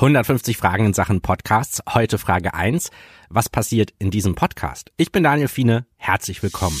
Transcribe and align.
150 0.00 0.56
Fragen 0.56 0.86
in 0.86 0.94
Sachen 0.94 1.22
Podcasts. 1.22 1.82
Heute 1.92 2.18
Frage 2.18 2.54
1. 2.54 2.92
Was 3.30 3.48
passiert 3.48 3.92
in 3.98 4.12
diesem 4.12 4.36
Podcast? 4.36 4.92
Ich 4.96 5.10
bin 5.10 5.24
Daniel 5.24 5.48
Fiene. 5.48 5.86
Herzlich 5.96 6.40
willkommen. 6.40 6.78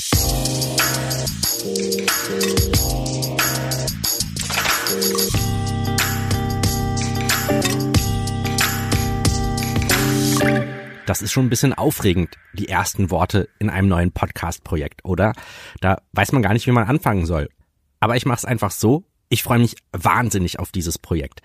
Das 11.04 11.20
ist 11.20 11.32
schon 11.32 11.46
ein 11.46 11.50
bisschen 11.50 11.74
aufregend, 11.74 12.36
die 12.52 12.68
ersten 12.68 13.10
Worte 13.10 13.48
in 13.58 13.68
einem 13.68 13.88
neuen 13.88 14.12
Podcast-Projekt, 14.12 15.04
oder? 15.04 15.32
Da 15.80 16.02
weiß 16.12 16.30
man 16.30 16.42
gar 16.42 16.52
nicht, 16.52 16.68
wie 16.68 16.72
man 16.72 16.86
anfangen 16.86 17.26
soll. 17.26 17.48
Aber 17.98 18.14
ich 18.14 18.26
mache 18.26 18.38
es 18.38 18.44
einfach 18.44 18.70
so, 18.70 19.02
ich 19.28 19.42
freue 19.42 19.58
mich 19.58 19.76
wahnsinnig 19.92 20.58
auf 20.58 20.72
dieses 20.72 20.98
Projekt. 20.98 21.42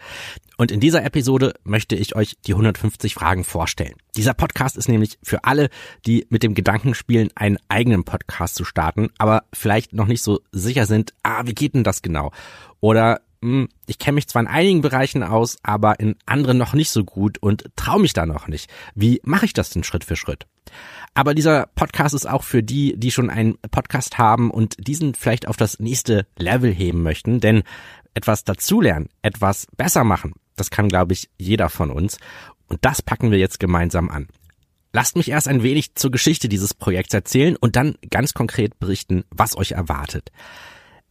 Und 0.57 0.71
in 0.71 0.79
dieser 0.79 1.04
Episode 1.04 1.54
möchte 1.63 1.95
ich 1.95 2.15
euch 2.15 2.38
die 2.45 2.54
150 2.54 3.13
Fragen 3.13 3.43
vorstellen. 3.43 3.96
Dieser 4.15 4.33
Podcast 4.33 4.78
ist 4.78 4.87
nämlich 4.87 5.18
für 5.24 5.43
alle, 5.43 5.69
die 6.05 6.25
mit 6.29 6.43
dem 6.43 6.54
Gedanken 6.54 6.93
spielen, 6.93 7.29
einen 7.36 7.57
eigenen 7.69 8.04
Podcast 8.04 8.55
zu 8.55 8.64
starten, 8.64 9.10
aber 9.18 9.43
vielleicht 9.54 9.93
noch 9.93 10.07
nicht 10.07 10.21
so 10.21 10.39
sicher 10.51 10.86
sind, 10.86 11.14
ah, 11.24 11.46
wie 11.46 11.55
geht 11.55 11.74
denn 11.74 11.83
das 11.83 12.01
genau? 12.01 12.32
Oder 12.79 13.21
ich 13.88 14.00
kenne 14.00 14.15
mich 14.15 14.28
zwar 14.28 14.42
in 14.42 14.47
einigen 14.47 14.82
Bereichen 14.82 15.24
aus, 15.24 15.57
aber 15.64 16.00
in 16.00 16.15
anderen 16.25 16.57
noch 16.57 16.74
nicht 16.74 16.92
so 16.92 17.04
gut 17.04 17.38
und 17.39 17.66
traue 17.75 18.00
mich 18.00 18.14
da 18.14 18.25
noch 18.25 18.47
nicht. 18.47 18.69
Wie 18.96 19.19
mache 19.24 19.46
ich 19.46 19.54
das 19.54 19.69
denn 19.69 19.83
Schritt 19.83 20.04
für 20.04 20.16
Schritt? 20.16 20.47
Aber 21.14 21.33
dieser 21.36 21.68
Podcast 21.75 22.16
ist 22.16 22.28
auch 22.28 22.43
für 22.43 22.64
die, 22.64 22.97
die 22.97 23.11
schon 23.11 23.29
einen 23.29 23.57
Podcast 23.69 24.18
haben 24.18 24.50
und 24.50 24.75
diesen 24.88 25.14
vielleicht 25.14 25.47
auf 25.47 25.57
das 25.57 25.79
nächste 25.79 26.25
Level 26.38 26.74
heben 26.74 27.04
möchten. 27.04 27.39
Denn 27.39 27.64
etwas 28.14 28.43
dazulernen, 28.43 29.10
etwas 29.21 29.68
besser 29.75 30.04
machen, 30.04 30.33
das 30.55 30.69
kann, 30.69 30.88
glaube 30.88 31.14
ich, 31.14 31.30
jeder 31.38 31.69
von 31.69 31.91
uns. 31.91 32.17
Und 32.67 32.80
das 32.86 33.02
packen 33.02 33.31
wir 33.31 33.39
jetzt 33.39 33.59
gemeinsam 33.59 34.09
an. 34.09 34.28
Lasst 34.94 35.16
mich 35.16 35.30
erst 35.30 35.47
ein 35.47 35.64
wenig 35.64 35.95
zur 35.95 36.11
Geschichte 36.11 36.47
dieses 36.47 36.73
Projekts 36.73 37.14
erzählen 37.14 37.55
und 37.55 37.75
dann 37.75 37.95
ganz 38.09 38.33
konkret 38.33 38.80
berichten, 38.80 39.23
was 39.31 39.58
euch 39.58 39.71
erwartet. 39.71 40.31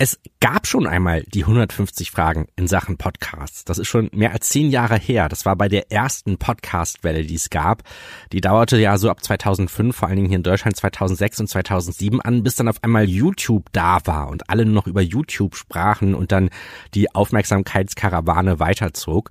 Es 0.03 0.19
gab 0.41 0.67
schon 0.67 0.89
einmal 0.89 1.23
die 1.29 1.45
150 1.45 2.11
Fragen 2.11 2.49
in 2.57 2.67
Sachen 2.67 2.97
Podcasts. 2.97 3.65
Das 3.65 3.79
ist 3.79 3.87
schon 3.87 4.11
mehr 4.13 4.33
als 4.33 4.49
zehn 4.49 4.69
Jahre 4.69 4.99
her. 4.99 5.29
Das 5.29 5.47
war 5.47 5.55
bei 5.55 5.69
der 5.69 5.93
ersten 5.93 6.39
Podcast-Welle, 6.39 7.25
die 7.25 7.37
es 7.37 7.51
gab. 7.51 7.85
Die 8.33 8.41
dauerte 8.41 8.79
ja 8.79 8.99
so 8.99 9.11
ab 9.11 9.23
2005, 9.23 9.95
vor 9.95 10.09
allen 10.09 10.17
Dingen 10.17 10.29
hier 10.29 10.39
in 10.39 10.43
Deutschland 10.43 10.77
2006 10.77 11.39
und 11.39 11.47
2007 11.47 12.21
an, 12.21 12.43
bis 12.43 12.57
dann 12.57 12.67
auf 12.67 12.83
einmal 12.83 13.09
YouTube 13.09 13.67
da 13.71 14.01
war 14.05 14.27
und 14.27 14.51
alle 14.51 14.65
nur 14.65 14.75
noch 14.75 14.89
über 14.89 15.03
YouTube 15.03 15.55
sprachen 15.55 16.17
und 16.17 16.33
dann 16.33 16.51
die 16.95 17.15
Aufmerksamkeitskarawane 17.15 18.59
weiterzog. 18.59 19.31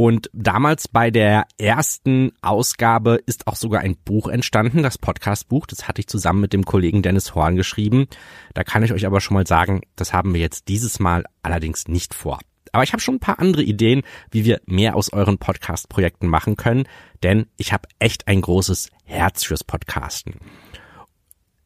Und 0.00 0.30
damals 0.32 0.88
bei 0.88 1.10
der 1.10 1.44
ersten 1.58 2.32
Ausgabe 2.40 3.20
ist 3.26 3.46
auch 3.46 3.54
sogar 3.54 3.82
ein 3.82 3.98
Buch 3.98 4.28
entstanden, 4.28 4.82
das 4.82 4.96
Podcast-Buch. 4.96 5.66
Das 5.66 5.88
hatte 5.88 6.00
ich 6.00 6.06
zusammen 6.06 6.40
mit 6.40 6.54
dem 6.54 6.64
Kollegen 6.64 7.02
Dennis 7.02 7.34
Horn 7.34 7.54
geschrieben. 7.54 8.06
Da 8.54 8.64
kann 8.64 8.82
ich 8.82 8.94
euch 8.94 9.04
aber 9.04 9.20
schon 9.20 9.34
mal 9.34 9.46
sagen, 9.46 9.82
das 9.96 10.14
haben 10.14 10.32
wir 10.32 10.40
jetzt 10.40 10.68
dieses 10.68 11.00
Mal 11.00 11.24
allerdings 11.42 11.86
nicht 11.86 12.14
vor. 12.14 12.38
Aber 12.72 12.82
ich 12.82 12.94
habe 12.94 13.02
schon 13.02 13.16
ein 13.16 13.20
paar 13.20 13.40
andere 13.40 13.62
Ideen, 13.62 14.00
wie 14.30 14.46
wir 14.46 14.62
mehr 14.64 14.96
aus 14.96 15.12
euren 15.12 15.36
Podcast-Projekten 15.36 16.28
machen 16.28 16.56
können, 16.56 16.84
denn 17.22 17.44
ich 17.58 17.74
habe 17.74 17.86
echt 17.98 18.26
ein 18.26 18.40
großes 18.40 18.88
Herz 19.04 19.44
fürs 19.44 19.64
Podcasten. 19.64 20.36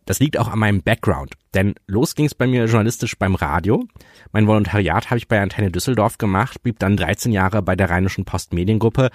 Das 0.07 0.21
liegt 0.21 0.39
auch 0.39 0.49
an 0.49 0.59
meinem 0.59 0.83
Background, 0.83 1.35
denn 1.55 1.75
los 1.87 2.15
ging 2.15 2.27
es 2.27 2.35
bei 2.35 2.47
mir 2.47 2.67
journalistisch 2.67 3.19
beim 3.19 3.35
Radio. 3.35 3.85
Mein 4.33 4.47
Volontariat 4.47 5.09
habe 5.09 5.19
ich 5.19 5.29
bei 5.29 5.41
Antenne 5.41 5.71
Düsseldorf 5.71 6.19
gemacht, 6.19 6.63
blieb 6.63 6.79
dann 6.79 6.97
13 6.99 7.33
Jahre 7.33 7.63
bei 7.63 7.75
der 7.75 7.89
Rheinischen 7.89 8.27
Post 8.27 8.53
Mediengruppe, 8.53 9.11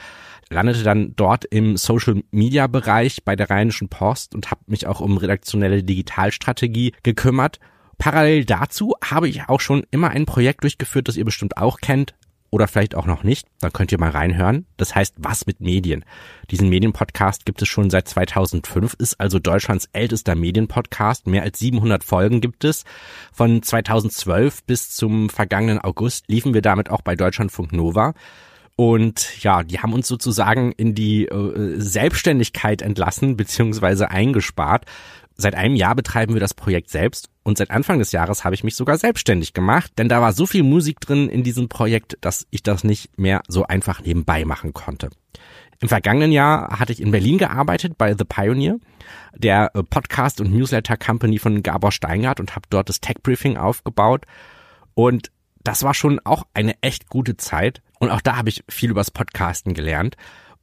landete 0.49 0.83
dann 0.83 1.15
dort 1.15 1.45
im 1.45 1.77
Social 1.77 2.23
Media 2.31 2.65
Bereich 2.65 3.23
bei 3.23 3.35
der 3.35 3.51
Rheinischen 3.51 3.89
Post 3.89 4.33
und 4.33 4.49
habe 4.49 4.61
mich 4.65 4.87
auch 4.87 4.99
um 4.99 5.17
redaktionelle 5.17 5.83
Digitalstrategie 5.83 6.93
gekümmert. 7.03 7.59
Parallel 7.99 8.45
dazu 8.45 8.95
habe 9.03 9.29
ich 9.29 9.47
auch 9.47 9.59
schon 9.59 9.83
immer 9.91 10.09
ein 10.09 10.25
Projekt 10.25 10.63
durchgeführt, 10.63 11.07
das 11.07 11.17
ihr 11.17 11.25
bestimmt 11.25 11.57
auch 11.57 11.81
kennt, 11.81 12.15
oder 12.51 12.67
vielleicht 12.67 12.95
auch 12.95 13.05
noch 13.05 13.23
nicht, 13.23 13.47
dann 13.59 13.73
könnt 13.73 13.91
ihr 13.91 13.99
mal 13.99 14.09
reinhören. 14.09 14.65
Das 14.77 14.95
heißt, 14.95 15.15
was 15.17 15.45
mit 15.45 15.61
Medien? 15.61 16.05
Diesen 16.51 16.69
Medienpodcast 16.69 17.45
gibt 17.45 17.61
es 17.61 17.67
schon 17.67 17.89
seit 17.89 18.07
2005, 18.07 18.95
ist 18.95 19.19
also 19.19 19.39
Deutschlands 19.39 19.89
ältester 19.93 20.35
Medienpodcast. 20.35 21.27
Mehr 21.27 21.43
als 21.43 21.59
700 21.59 22.03
Folgen 22.03 22.41
gibt 22.41 22.63
es. 22.63 22.85
Von 23.31 23.61
2012 23.61 24.63
bis 24.63 24.91
zum 24.91 25.29
vergangenen 25.29 25.79
August 25.79 26.25
liefen 26.27 26.53
wir 26.53 26.61
damit 26.61 26.89
auch 26.89 27.01
bei 27.01 27.15
Deutschlandfunk 27.15 27.73
Nova. 27.73 28.13
Und 28.75 29.43
ja, 29.43 29.63
die 29.63 29.79
haben 29.79 29.91
uns 29.91 30.07
sozusagen 30.07 30.71
in 30.71 30.95
die 30.95 31.25
äh, 31.25 31.75
Selbstständigkeit 31.77 32.81
entlassen 32.81 33.35
beziehungsweise 33.35 34.09
eingespart. 34.09 34.85
Seit 35.35 35.55
einem 35.55 35.75
Jahr 35.75 35.95
betreiben 35.95 36.33
wir 36.33 36.39
das 36.39 36.53
Projekt 36.53 36.89
selbst 36.89 37.29
und 37.49 37.57
seit 37.57 37.71
Anfang 37.71 37.97
des 37.99 38.11
Jahres 38.11 38.45
habe 38.45 38.53
ich 38.55 38.63
mich 38.63 38.75
sogar 38.75 38.97
selbstständig 38.97 39.53
gemacht, 39.53 39.91
denn 39.97 40.07
da 40.07 40.21
war 40.21 40.33
so 40.33 40.45
viel 40.45 40.63
Musik 40.63 40.99
drin 40.99 41.29
in 41.29 41.43
diesem 41.43 41.67
Projekt, 41.67 42.15
dass 42.21 42.45
ich 42.51 42.61
das 42.61 42.83
nicht 42.83 43.17
mehr 43.17 43.41
so 43.47 43.65
einfach 43.65 44.01
nebenbei 44.01 44.45
machen 44.45 44.71
konnte. 44.71 45.09
Im 45.81 45.89
vergangenen 45.89 46.31
Jahr 46.31 46.79
hatte 46.79 46.91
ich 46.91 47.01
in 47.01 47.09
Berlin 47.09 47.39
gearbeitet 47.39 47.97
bei 47.97 48.13
The 48.15 48.23
Pioneer, 48.23 48.77
der 49.35 49.71
äh, 49.73 49.81
Podcast- 49.81 50.39
und 50.39 50.51
Newsletter-Company 50.51 51.39
von 51.39 51.63
Gabor 51.63 51.91
Steingart 51.91 52.39
und 52.39 52.55
habe 52.55 52.67
dort 52.69 52.87
das 52.87 53.01
Tech-Briefing 53.01 53.57
aufgebaut. 53.57 54.25
Und 54.93 55.31
das 55.63 55.81
war 55.83 55.95
schon 55.95 56.19
auch 56.25 56.43
eine 56.53 56.75
echt 56.81 57.09
gute 57.09 57.35
Zeit. 57.37 57.81
Und 57.97 58.11
auch 58.11 58.21
da 58.21 58.35
habe 58.35 58.49
ich 58.49 58.63
viel 58.69 58.91
übers 58.91 59.09
Podcasten 59.09 59.73
gelernt 59.73 60.17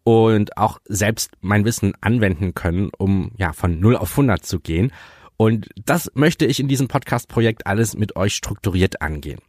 und 0.04 0.56
auch 0.56 0.78
selbst 0.84 1.32
mein 1.40 1.64
Wissen 1.64 1.94
anwenden 2.00 2.54
können, 2.54 2.90
um 2.96 3.32
ja 3.36 3.52
von 3.52 3.80
0 3.80 3.96
auf 3.96 4.12
100 4.12 4.44
zu 4.46 4.60
gehen. 4.60 4.92
Und 5.36 5.68
das 5.84 6.10
möchte 6.14 6.46
ich 6.46 6.60
in 6.60 6.68
diesem 6.68 6.88
Podcast-Projekt 6.88 7.66
alles 7.66 7.96
mit 7.96 8.16
euch 8.16 8.34
strukturiert 8.34 9.02
angehen. 9.02 9.40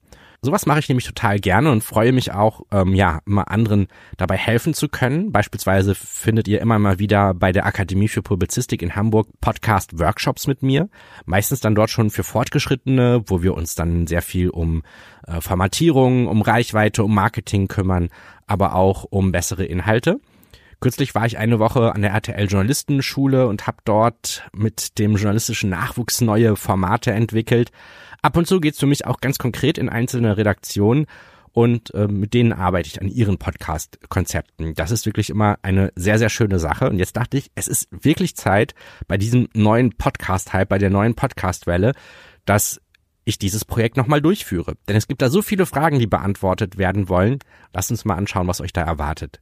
Sowas 0.41 0.67
mache 0.67 0.79
ich 0.79 0.87
nämlich 0.87 1.07
total 1.07 1.39
gerne 1.39 1.71
und 1.71 1.83
freue 1.83 2.11
mich 2.11 2.31
auch, 2.31 2.61
ähm, 2.71 2.93
ja, 2.93 3.21
immer 3.25 3.49
anderen 3.49 3.87
dabei 4.17 4.37
helfen 4.37 4.75
zu 4.75 4.87
können. 4.87 5.31
Beispielsweise 5.31 5.95
findet 5.95 6.47
ihr 6.47 6.61
immer 6.61 6.77
mal 6.77 6.99
wieder 6.99 7.33
bei 7.33 7.51
der 7.51 7.65
Akademie 7.65 8.07
für 8.07 8.21
Publizistik 8.21 8.83
in 8.83 8.95
Hamburg 8.95 9.27
Podcast-Workshops 9.41 10.45
mit 10.45 10.61
mir. 10.61 10.89
Meistens 11.25 11.59
dann 11.59 11.73
dort 11.73 11.89
schon 11.89 12.11
für 12.11 12.23
Fortgeschrittene, 12.23 13.23
wo 13.25 13.41
wir 13.41 13.55
uns 13.55 13.73
dann 13.73 14.05
sehr 14.05 14.21
viel 14.21 14.49
um 14.49 14.83
äh, 15.25 15.41
Formatierung, 15.41 16.27
um 16.27 16.43
Reichweite, 16.43 17.03
um 17.03 17.15
Marketing 17.15 17.67
kümmern, 17.67 18.09
aber 18.45 18.75
auch 18.75 19.05
um 19.09 19.31
bessere 19.31 19.65
Inhalte. 19.65 20.19
Kürzlich 20.79 21.15
war 21.15 21.25
ich 21.25 21.37
eine 21.37 21.59
Woche 21.59 21.93
an 21.93 22.01
der 22.01 22.11
RTL 22.11 22.47
Journalistenschule 22.47 23.47
und 23.47 23.65
habe 23.65 23.77
dort 23.83 24.47
mit 24.53 24.99
dem 24.99 25.15
journalistischen 25.15 25.69
Nachwuchs 25.69 26.21
neue 26.21 26.55
Formate 26.55 27.11
entwickelt. 27.11 27.71
Ab 28.21 28.37
und 28.37 28.47
zu 28.47 28.59
geht's 28.59 28.79
für 28.79 28.85
mich 28.85 29.05
auch 29.05 29.19
ganz 29.19 29.39
konkret 29.39 29.77
in 29.77 29.89
einzelne 29.89 30.37
Redaktionen 30.37 31.07
und 31.57 31.91
äh, 31.95 32.07
mit 32.07 32.35
denen 32.35 32.53
arbeite 32.53 32.87
ich 32.87 33.01
an 33.01 33.07
ihren 33.07 33.39
Podcast-Konzepten. 33.39 34.75
Das 34.75 34.91
ist 34.91 35.07
wirklich 35.07 35.31
immer 35.31 35.57
eine 35.63 35.91
sehr, 35.95 36.19
sehr 36.19 36.29
schöne 36.29 36.59
Sache. 36.59 36.87
Und 36.87 36.99
jetzt 36.99 37.17
dachte 37.17 37.37
ich, 37.37 37.49
es 37.55 37.67
ist 37.67 37.87
wirklich 37.89 38.35
Zeit 38.35 38.75
bei 39.07 39.17
diesem 39.17 39.49
neuen 39.55 39.97
Podcast-Hype, 39.97 40.69
bei 40.69 40.77
der 40.77 40.91
neuen 40.91 41.15
Podcast-Welle, 41.15 41.93
dass 42.45 42.79
ich 43.25 43.39
dieses 43.39 43.65
Projekt 43.65 43.97
nochmal 43.97 44.21
durchführe. 44.21 44.75
Denn 44.87 44.95
es 44.95 45.07
gibt 45.07 45.23
da 45.23 45.29
so 45.29 45.41
viele 45.41 45.65
Fragen, 45.65 45.97
die 45.97 46.05
beantwortet 46.05 46.77
werden 46.77 47.09
wollen. 47.09 47.39
Lasst 47.73 47.89
uns 47.89 48.05
mal 48.05 48.15
anschauen, 48.15 48.47
was 48.47 48.61
euch 48.61 48.71
da 48.71 48.83
erwartet. 48.83 49.41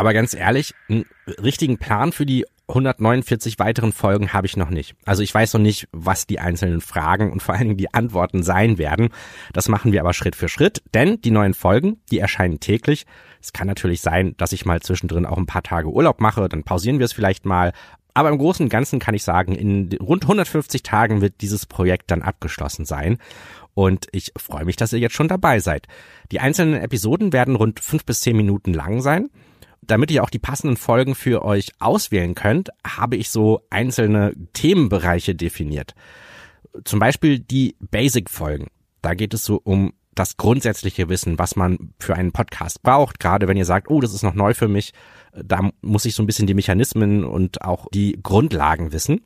Aber 0.00 0.14
ganz 0.14 0.32
ehrlich, 0.32 0.72
einen 0.88 1.04
richtigen 1.26 1.76
Plan 1.76 2.12
für 2.12 2.24
die 2.24 2.46
149 2.68 3.58
weiteren 3.58 3.92
Folgen 3.92 4.32
habe 4.32 4.46
ich 4.46 4.56
noch 4.56 4.70
nicht. 4.70 4.94
Also 5.04 5.22
ich 5.22 5.34
weiß 5.34 5.52
noch 5.52 5.60
nicht, 5.60 5.88
was 5.92 6.26
die 6.26 6.40
einzelnen 6.40 6.80
Fragen 6.80 7.30
und 7.30 7.42
vor 7.42 7.54
allen 7.54 7.64
Dingen 7.64 7.76
die 7.76 7.92
Antworten 7.92 8.42
sein 8.42 8.78
werden. 8.78 9.10
Das 9.52 9.68
machen 9.68 9.92
wir 9.92 10.00
aber 10.00 10.14
Schritt 10.14 10.36
für 10.36 10.48
Schritt, 10.48 10.82
denn 10.94 11.20
die 11.20 11.30
neuen 11.30 11.52
Folgen, 11.52 12.00
die 12.10 12.18
erscheinen 12.18 12.60
täglich. 12.60 13.04
Es 13.42 13.52
kann 13.52 13.66
natürlich 13.66 14.00
sein, 14.00 14.34
dass 14.38 14.52
ich 14.52 14.64
mal 14.64 14.80
zwischendrin 14.80 15.26
auch 15.26 15.36
ein 15.36 15.44
paar 15.44 15.62
Tage 15.62 15.90
Urlaub 15.90 16.18
mache, 16.18 16.48
dann 16.48 16.64
pausieren 16.64 16.98
wir 16.98 17.04
es 17.04 17.12
vielleicht 17.12 17.44
mal. 17.44 17.74
Aber 18.14 18.30
im 18.30 18.38
Großen 18.38 18.64
und 18.64 18.70
Ganzen 18.70 19.00
kann 19.00 19.14
ich 19.14 19.22
sagen, 19.22 19.54
in 19.54 19.90
rund 20.00 20.22
150 20.22 20.82
Tagen 20.82 21.20
wird 21.20 21.42
dieses 21.42 21.66
Projekt 21.66 22.10
dann 22.10 22.22
abgeschlossen 22.22 22.86
sein. 22.86 23.18
Und 23.74 24.06
ich 24.12 24.32
freue 24.38 24.64
mich, 24.64 24.76
dass 24.76 24.94
ihr 24.94 24.98
jetzt 24.98 25.14
schon 25.14 25.28
dabei 25.28 25.60
seid. 25.60 25.88
Die 26.32 26.40
einzelnen 26.40 26.80
Episoden 26.80 27.34
werden 27.34 27.54
rund 27.54 27.80
fünf 27.80 28.06
bis 28.06 28.22
zehn 28.22 28.38
Minuten 28.38 28.72
lang 28.72 29.02
sein 29.02 29.28
damit 29.82 30.10
ihr 30.10 30.22
auch 30.22 30.30
die 30.30 30.38
passenden 30.38 30.76
Folgen 30.76 31.14
für 31.14 31.44
euch 31.44 31.72
auswählen 31.78 32.34
könnt, 32.34 32.70
habe 32.86 33.16
ich 33.16 33.30
so 33.30 33.62
einzelne 33.70 34.32
Themenbereiche 34.52 35.34
definiert. 35.34 35.94
Zum 36.84 36.98
Beispiel 36.98 37.38
die 37.38 37.76
Basic-Folgen. 37.80 38.68
Da 39.02 39.14
geht 39.14 39.34
es 39.34 39.44
so 39.44 39.60
um 39.62 39.92
das 40.14 40.36
grundsätzliche 40.36 41.08
Wissen, 41.08 41.38
was 41.38 41.56
man 41.56 41.94
für 41.98 42.14
einen 42.14 42.32
Podcast 42.32 42.82
braucht. 42.82 43.20
Gerade 43.20 43.48
wenn 43.48 43.56
ihr 43.56 43.64
sagt, 43.64 43.90
oh, 43.90 44.00
das 44.00 44.12
ist 44.12 44.22
noch 44.22 44.34
neu 44.34 44.54
für 44.54 44.68
mich, 44.68 44.92
da 45.32 45.70
muss 45.80 46.04
ich 46.04 46.14
so 46.14 46.22
ein 46.22 46.26
bisschen 46.26 46.46
die 46.46 46.54
Mechanismen 46.54 47.24
und 47.24 47.62
auch 47.62 47.86
die 47.92 48.18
Grundlagen 48.22 48.92
wissen. 48.92 49.22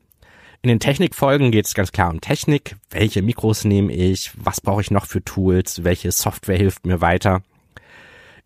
In 0.62 0.68
den 0.68 0.80
Technikfolgen 0.80 1.50
geht 1.50 1.66
es 1.66 1.74
ganz 1.74 1.92
klar 1.92 2.10
um 2.10 2.20
Technik. 2.20 2.76
Welche 2.90 3.22
Mikros 3.22 3.64
nehme 3.64 3.92
ich? 3.92 4.32
Was 4.36 4.60
brauche 4.60 4.80
ich 4.80 4.90
noch 4.90 5.06
für 5.06 5.22
Tools? 5.22 5.84
Welche 5.84 6.10
Software 6.10 6.56
hilft 6.56 6.86
mir 6.86 7.00
weiter? 7.00 7.42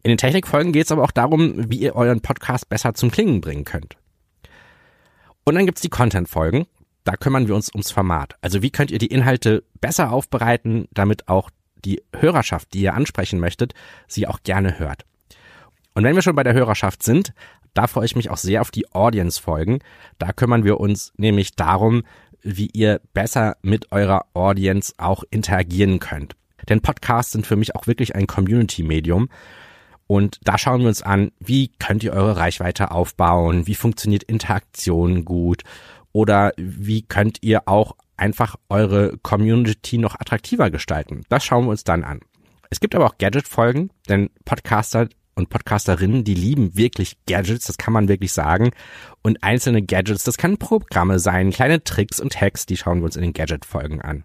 In 0.02 0.10
den 0.10 0.18
Technikfolgen 0.18 0.72
geht 0.72 0.86
es 0.86 0.92
aber 0.92 1.02
auch 1.02 1.10
darum, 1.10 1.70
wie 1.70 1.78
ihr 1.78 1.96
euren 1.96 2.20
Podcast 2.20 2.68
besser 2.68 2.94
zum 2.94 3.10
Klingen 3.10 3.40
bringen 3.40 3.64
könnt. 3.64 3.96
Und 5.44 5.54
dann 5.54 5.66
gibt's 5.66 5.80
die 5.80 5.88
Content-Folgen. 5.88 6.66
Da 7.04 7.16
kümmern 7.16 7.48
wir 7.48 7.54
uns 7.54 7.70
ums 7.72 7.90
Format. 7.90 8.34
Also 8.42 8.62
wie 8.62 8.70
könnt 8.70 8.90
ihr 8.90 8.98
die 8.98 9.06
Inhalte 9.06 9.64
besser 9.80 10.12
aufbereiten, 10.12 10.88
damit 10.92 11.28
auch 11.28 11.50
die 11.84 12.02
Hörerschaft, 12.14 12.74
die 12.74 12.82
ihr 12.82 12.94
ansprechen 12.94 13.40
möchtet, 13.40 13.72
sie 14.06 14.26
auch 14.26 14.42
gerne 14.42 14.78
hört. 14.78 15.04
Und 15.94 16.04
wenn 16.04 16.14
wir 16.14 16.22
schon 16.22 16.36
bei 16.36 16.42
der 16.42 16.54
Hörerschaft 16.54 17.02
sind, 17.02 17.32
da 17.74 17.86
freue 17.86 18.04
ich 18.04 18.16
mich 18.16 18.30
auch 18.30 18.36
sehr 18.36 18.60
auf 18.60 18.70
die 18.70 18.90
Audience-Folgen. 18.92 19.78
Da 20.18 20.32
kümmern 20.32 20.64
wir 20.64 20.80
uns 20.80 21.12
nämlich 21.16 21.56
darum, 21.56 22.02
wie 22.42 22.70
ihr 22.72 23.00
besser 23.14 23.56
mit 23.62 23.92
eurer 23.92 24.26
Audience 24.34 24.92
auch 24.98 25.24
interagieren 25.30 25.98
könnt. 25.98 26.36
Denn 26.68 26.82
Podcasts 26.82 27.32
sind 27.32 27.46
für 27.46 27.56
mich 27.56 27.74
auch 27.74 27.86
wirklich 27.86 28.14
ein 28.14 28.26
Community-Medium. 28.26 29.28
Und 30.08 30.40
da 30.42 30.58
schauen 30.58 30.80
wir 30.80 30.88
uns 30.88 31.02
an, 31.02 31.30
wie 31.38 31.70
könnt 31.78 32.02
ihr 32.02 32.14
eure 32.14 32.38
Reichweite 32.38 32.90
aufbauen, 32.90 33.66
wie 33.66 33.74
funktioniert 33.74 34.24
Interaktion 34.24 35.24
gut 35.24 35.62
oder 36.12 36.52
wie 36.56 37.02
könnt 37.02 37.38
ihr 37.42 37.68
auch 37.68 37.94
einfach 38.16 38.56
eure 38.70 39.18
Community 39.18 39.98
noch 39.98 40.18
attraktiver 40.18 40.70
gestalten. 40.70 41.22
Das 41.28 41.44
schauen 41.44 41.66
wir 41.66 41.70
uns 41.70 41.84
dann 41.84 42.04
an. 42.04 42.20
Es 42.70 42.80
gibt 42.80 42.94
aber 42.94 43.06
auch 43.06 43.18
Gadget-Folgen, 43.18 43.90
denn 44.08 44.30
Podcaster 44.44 45.08
und 45.34 45.50
Podcasterinnen, 45.50 46.24
die 46.24 46.34
lieben 46.34 46.76
wirklich 46.76 47.16
Gadgets, 47.26 47.66
das 47.66 47.78
kann 47.78 47.92
man 47.92 48.08
wirklich 48.08 48.32
sagen. 48.32 48.70
Und 49.22 49.42
einzelne 49.44 49.82
Gadgets, 49.82 50.24
das 50.24 50.38
können 50.38 50.58
Programme 50.58 51.18
sein, 51.18 51.50
kleine 51.50 51.84
Tricks 51.84 52.18
und 52.18 52.40
Hacks, 52.40 52.66
die 52.66 52.76
schauen 52.76 52.98
wir 52.98 53.04
uns 53.04 53.16
in 53.16 53.22
den 53.22 53.34
Gadget-Folgen 53.34 54.02
an. 54.02 54.24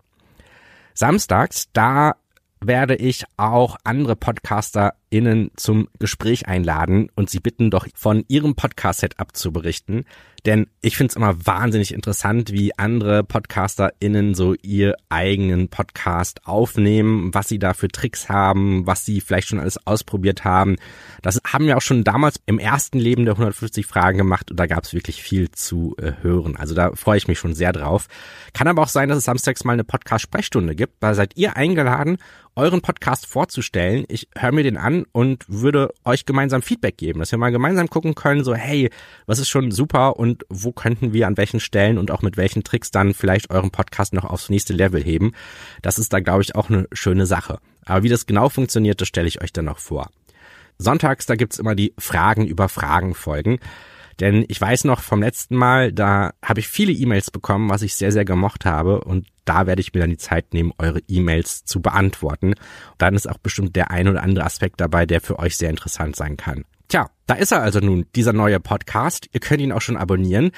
Samstags, 0.94 1.68
da 1.74 2.16
werde 2.60 2.96
ich 2.96 3.26
auch 3.38 3.78
andere 3.84 4.16
PodcasterInnen 5.13 5.51
zum 5.56 5.88
Gespräch 6.00 6.48
einladen 6.48 7.10
und 7.15 7.30
sie 7.30 7.39
bitten 7.39 7.69
doch 7.69 7.88
von 7.95 8.25
ihrem 8.27 8.56
Podcast-Setup 8.56 9.36
zu 9.36 9.51
berichten. 9.51 10.06
Denn 10.45 10.68
ich 10.81 10.98
finde 10.98 11.12
es 11.12 11.15
immer 11.15 11.45
wahnsinnig 11.45 11.94
interessant, 11.94 12.51
wie 12.51 12.77
andere 12.77 13.24
PodcasterInnen 13.24 14.36
so 14.36 14.56
ihr 14.62 14.95
eigenen 15.07 15.69
Podcast 15.69 16.42
aufnehmen, 16.45 17.33
was 17.33 17.48
sie 17.48 17.60
da 17.60 17.74
für 17.74 17.88
Tricks 17.88 18.27
haben, 18.27 18.86
was 18.86 19.06
sie 19.06 19.21
vielleicht 19.21 19.48
schon 19.48 19.60
alles 19.60 19.88
ausprobiert 19.88 20.44
haben. 20.44 20.75
Das 21.21 21.39
haben 21.45 21.68
wir 21.68 21.77
auch 21.77 21.81
schon 21.81 22.04
damals 22.04 22.42
im 22.45 22.60
ersten 22.60 23.00
Leben 23.00 23.24
der 23.24 23.36
150 23.36 23.86
Fragen 23.86 24.18
gemacht 24.18 24.51
und 24.51 24.60
da 24.60 24.65
gab 24.65 24.83
es 24.83 24.94
wirklich 24.94 25.24
viel 25.24 25.50
zu 25.51 25.95
äh, 25.98 26.12
hören. 26.21 26.57
Also 26.57 26.75
da 26.75 26.92
freue 26.94 27.18
ich 27.18 27.30
mich 27.30 27.39
schon 27.39 27.54
sehr 27.54 27.71
drauf. 27.71 28.07
Kann 28.54 28.68
aber 28.68 28.81
auch 28.81 28.89
sein, 28.89 29.07
dass 29.07 29.19
es 29.19 29.25
samstags 29.25 29.63
mal 29.63 29.74
eine 29.74 29.86
Podcast-Sprechstunde 29.86 30.75
gibt. 30.75 31.01
Da 31.01 31.13
seid 31.13 31.38
ihr 31.38 31.56
eingeladen, 31.56 32.18
euren 32.56 32.81
Podcast 32.81 33.25
vorzustellen. 33.25 34.04
Ich 34.10 34.27
höre 34.38 34.51
mir 34.51 34.63
den 34.63 34.77
an 34.77 35.03
und 35.12 35.46
würde 35.48 35.94
euch 36.06 36.26
gemeinsam 36.26 36.62
Feedback 36.62 36.98
geben, 36.98 37.20
dass 37.20 37.32
wir 37.32 37.40
mal 37.40 37.52
gemeinsam 37.52 37.90
gucken 37.90 38.16
können, 38.16 38.44
so 38.44 38.56
hey, 38.56 38.90
was 39.26 39.40
ist 39.40 39.50
schon 39.50 39.72
super 39.72 40.18
und 40.18 40.34
und 40.34 40.46
wo 40.50 40.72
könnten 40.72 41.14
wir 41.14 41.28
an 41.28 41.38
welchen 41.38 41.60
Stellen 41.60 41.98
und 41.98 42.10
auch 42.10 42.22
mit 42.24 42.38
welchen 42.38 42.64
Tricks 42.64 42.92
dann 42.92 43.14
vielleicht 43.14 43.52
euren 43.52 43.72
Podcast 43.72 44.14
noch 44.14 44.26
aufs 44.26 44.50
nächste 44.50 44.74
Level 44.74 45.04
heben. 45.04 45.34
Das 45.82 46.00
ist 46.00 46.12
da, 46.12 46.22
glaube 46.22 46.42
ich, 46.42 46.56
auch 46.56 46.70
eine 46.70 46.88
schöne 46.92 47.26
Sache. 47.26 47.60
Aber 47.86 48.04
wie 48.04 48.10
das 48.10 48.26
genau 48.26 48.50
funktioniert, 48.50 49.00
das 49.00 49.08
stelle 49.08 49.28
ich 49.28 49.42
euch 49.42 49.54
dann 49.54 49.66
noch 49.66 49.78
vor. 49.78 50.10
Sonntags, 50.80 51.28
da 51.28 51.36
gibt's 51.36 51.60
immer 51.60 51.76
die 51.76 51.94
Fragen 52.00 52.48
über 52.48 52.68
Fragen 52.68 53.14
Folgen. 53.14 53.60
Denn 54.19 54.45
ich 54.48 54.60
weiß 54.60 54.83
noch 54.83 55.01
vom 55.01 55.21
letzten 55.21 55.56
Mal, 55.56 55.92
da 55.92 56.33
habe 56.44 56.60
ich 56.60 56.68
viele 56.68 56.92
E-Mails 56.92 57.31
bekommen, 57.31 57.69
was 57.69 57.81
ich 57.81 57.95
sehr, 57.95 58.12
sehr 58.12 58.25
gemocht 58.25 58.65
habe. 58.65 59.01
Und 59.01 59.27
da 59.45 59.68
werde 59.68 59.81
ich 59.81 59.94
mir 59.94 60.01
dann 60.01 60.10
die 60.10 60.18
Zeit 60.18 60.54
nehmen, 60.54 60.74
eure 60.77 61.00
E-Mails 61.07 61.65
zu 61.65 61.81
beantworten. 61.81 62.56
Dann 62.98 63.15
ist 63.15 63.30
auch 63.30 63.38
bestimmt 63.38 63.75
der 63.75 63.92
ein 63.92 64.07
oder 64.07 64.24
andere 64.24 64.45
Aspekt 64.45 64.80
dabei, 64.81 65.06
der 65.06 65.21
für 65.21 65.39
euch 65.39 65.57
sehr 65.57 65.69
interessant 65.69 66.15
sein 66.15 66.38
kann. 66.38 66.65
Tja, 66.88 67.10
da 67.25 67.36
ist 67.36 67.51
er 67.51 67.62
also 67.62 67.80
nun, 67.80 68.06
dieser 68.15 68.33
neue 68.33 68.60
Podcast. 68.60 69.27
Ihr 69.31 69.39
könnt 69.39 69.62
ihn 69.62 69.71
auch 69.71 69.81
schon 69.81 69.98
abonnieren. 69.98 70.51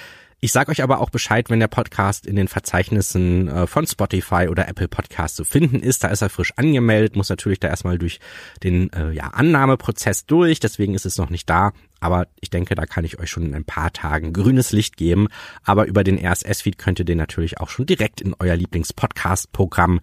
Ich 0.45 0.51
sage 0.51 0.69
euch 0.69 0.83
aber 0.83 1.00
auch 1.00 1.09
Bescheid, 1.09 1.50
wenn 1.50 1.59
der 1.59 1.68
Podcast 1.68 2.27
in 2.27 2.36
den 2.36 2.47
Verzeichnissen 2.47 3.47
äh, 3.47 3.65
von 3.65 3.88
Spotify 3.88 4.47
oder 4.47 4.68
Apple 4.68 4.88
Podcast 4.88 5.38
zu 5.38 5.44
finden 5.44 5.80
ist. 5.80 6.03
Da 6.03 6.09
ist 6.09 6.21
er 6.21 6.30
frisch 6.30 6.53
angemeldet, 6.56 7.15
muss 7.15 7.30
natürlich 7.30 7.59
da 7.59 7.68
erstmal 7.68 7.97
durch 7.97 8.19
den 8.62 8.94
äh, 8.94 9.09
ja, 9.12 9.30
Annahmeprozess 9.30 10.27
durch. 10.27 10.59
Deswegen 10.59 10.94
ist 10.94 11.07
es 11.07 11.18
noch 11.18 11.31
nicht 11.31 11.50
da. 11.50 11.71
Aber 12.00 12.27
ich 12.42 12.51
denke, 12.51 12.75
da 12.75 12.86
kann 12.86 13.06
ich 13.06 13.18
euch 13.18 13.31
schon 13.31 13.42
in 13.42 13.56
ein 13.56 13.65
paar 13.65 13.92
Tagen 13.92 14.33
grünes 14.33 14.71
Licht 14.71 14.97
geben. 14.97 15.30
Aber 15.63 15.88
über 15.88 16.03
den 16.03 16.24
RSS-Feed 16.24 16.77
könnt 16.77 17.00
ihr 17.00 17.06
den 17.06 17.18
natürlich 17.18 17.59
auch 17.59 17.69
schon 17.69 17.88
direkt 17.88 18.21
in 18.21 18.36
euer 18.38 18.56
Lieblings-Podcast-Programm 18.56 20.00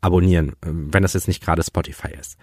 abonnieren, 0.00 0.52
äh, 0.62 0.70
wenn 0.70 1.02
das 1.02 1.12
jetzt 1.12 1.28
nicht 1.28 1.44
gerade 1.44 1.62
Spotify 1.62 2.08
ist. 2.18 2.38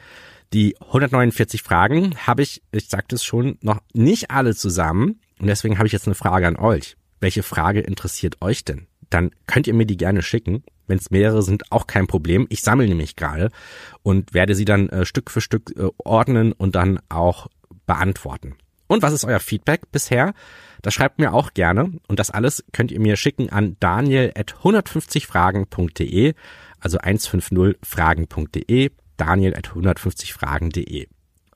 Die 0.53 0.79
149 0.79 1.63
Fragen 1.63 2.13
habe 2.17 2.43
ich, 2.43 2.61
ich 2.71 2.87
sagte 2.87 3.15
es 3.15 3.23
schon, 3.23 3.57
noch 3.61 3.79
nicht 3.93 4.29
alle 4.29 4.55
zusammen. 4.55 5.21
Und 5.39 5.47
deswegen 5.47 5.79
habe 5.79 5.87
ich 5.87 5.93
jetzt 5.93 6.05
eine 6.05 6.13
Frage 6.13 6.45
an 6.45 6.55
euch. 6.55 6.97
Welche 7.21 7.43
Frage 7.43 7.79
interessiert 7.79 8.41
euch 8.41 8.65
denn? 8.65 8.87
Dann 9.09 9.31
könnt 9.47 9.67
ihr 9.67 9.73
mir 9.73 9.85
die 9.85 9.95
gerne 9.95 10.21
schicken. 10.21 10.65
Wenn 10.87 10.97
es 10.97 11.11
mehrere 11.11 11.43
sind, 11.43 11.71
auch 11.71 11.87
kein 11.87 12.07
Problem. 12.07 12.45
Ich 12.49 12.61
sammle 12.61 12.85
nämlich 12.87 13.15
gerade 13.15 13.49
und 14.03 14.33
werde 14.33 14.55
sie 14.55 14.65
dann 14.65 14.89
äh, 14.89 15.05
Stück 15.05 15.31
für 15.31 15.39
Stück 15.39 15.71
äh, 15.77 15.87
ordnen 15.99 16.51
und 16.51 16.75
dann 16.75 16.99
auch 17.07 17.47
beantworten. 17.85 18.57
Und 18.87 19.01
was 19.03 19.13
ist 19.13 19.23
euer 19.23 19.39
Feedback 19.39 19.89
bisher? 19.93 20.33
Das 20.81 20.93
schreibt 20.93 21.19
mir 21.19 21.33
auch 21.33 21.53
gerne. 21.53 21.93
Und 22.07 22.19
das 22.19 22.29
alles 22.29 22.65
könnt 22.73 22.91
ihr 22.91 22.99
mir 22.99 23.15
schicken 23.15 23.49
an 23.49 23.77
daniel.150fragen.de, 23.79 26.33
also 26.79 26.97
150fragen.de 26.97 28.91
daniel 29.15 29.55
at 29.55 29.69
150fragen.de. 29.69 31.07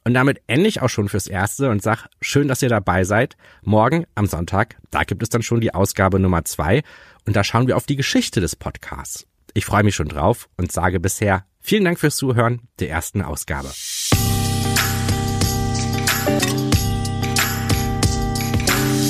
Und 0.07 0.13
damit 0.13 0.41
ende 0.45 0.69
ich 0.69 0.83
auch 0.83 0.89
schon 0.89 1.09
fürs 1.09 1.25
Erste 1.25 1.71
und 1.71 1.81
sag, 1.81 2.07
schön, 2.21 2.47
dass 2.47 2.61
ihr 2.61 2.69
dabei 2.69 3.03
seid. 3.03 3.35
Morgen 3.63 4.05
am 4.13 4.27
Sonntag, 4.27 4.77
da 4.91 5.03
gibt 5.03 5.23
es 5.23 5.29
dann 5.29 5.41
schon 5.41 5.61
die 5.61 5.73
Ausgabe 5.73 6.19
Nummer 6.19 6.45
zwei 6.45 6.83
und 7.25 7.35
da 7.35 7.43
schauen 7.43 7.65
wir 7.67 7.75
auf 7.75 7.87
die 7.87 7.95
Geschichte 7.95 8.39
des 8.39 8.55
Podcasts. 8.55 9.25
Ich 9.55 9.65
freue 9.65 9.83
mich 9.83 9.95
schon 9.95 10.07
drauf 10.07 10.47
und 10.57 10.71
sage 10.71 10.99
bisher 10.99 11.45
vielen 11.59 11.85
Dank 11.85 11.99
fürs 11.99 12.17
Zuhören 12.17 12.61
der 12.79 12.91
ersten 12.91 13.23
Ausgabe. 13.23 13.71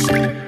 Musik 0.08 0.45